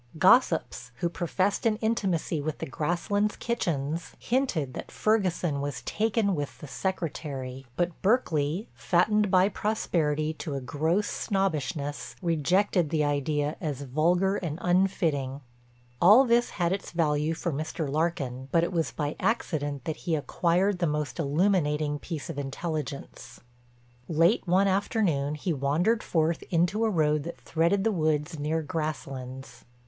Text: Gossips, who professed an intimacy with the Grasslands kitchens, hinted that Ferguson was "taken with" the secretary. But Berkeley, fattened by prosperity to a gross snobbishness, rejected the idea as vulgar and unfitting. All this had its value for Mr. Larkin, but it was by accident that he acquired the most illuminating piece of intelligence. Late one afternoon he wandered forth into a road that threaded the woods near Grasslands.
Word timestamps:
Gossips, 0.17 0.89
who 0.95 1.09
professed 1.09 1.63
an 1.67 1.75
intimacy 1.75 2.41
with 2.41 2.57
the 2.57 2.65
Grasslands 2.65 3.35
kitchens, 3.35 4.13
hinted 4.17 4.73
that 4.73 4.89
Ferguson 4.89 5.61
was 5.61 5.83
"taken 5.83 6.33
with" 6.33 6.57
the 6.57 6.67
secretary. 6.67 7.67
But 7.75 8.01
Berkeley, 8.01 8.67
fattened 8.73 9.29
by 9.29 9.47
prosperity 9.47 10.33
to 10.39 10.55
a 10.55 10.59
gross 10.59 11.07
snobbishness, 11.07 12.15
rejected 12.19 12.89
the 12.89 13.03
idea 13.03 13.57
as 13.61 13.83
vulgar 13.83 14.37
and 14.37 14.57
unfitting. 14.63 15.41
All 16.01 16.23
this 16.25 16.49
had 16.57 16.71
its 16.73 16.89
value 16.89 17.35
for 17.35 17.51
Mr. 17.53 17.87
Larkin, 17.87 18.49
but 18.51 18.63
it 18.63 18.71
was 18.73 18.89
by 18.89 19.15
accident 19.19 19.85
that 19.85 19.97
he 20.09 20.15
acquired 20.15 20.79
the 20.79 20.87
most 20.87 21.19
illuminating 21.19 21.99
piece 21.99 22.27
of 22.27 22.39
intelligence. 22.39 23.39
Late 24.09 24.47
one 24.47 24.67
afternoon 24.67 25.35
he 25.35 25.53
wandered 25.53 26.01
forth 26.01 26.41
into 26.49 26.85
a 26.85 26.89
road 26.89 27.21
that 27.21 27.39
threaded 27.39 27.83
the 27.83 27.91
woods 27.91 28.39
near 28.39 28.63
Grasslands. 28.63 29.63